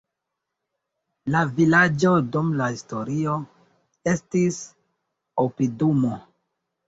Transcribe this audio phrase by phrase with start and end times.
[1.33, 3.35] La vilaĝo dum la historio
[4.13, 4.57] estis
[5.47, 6.19] opidumo.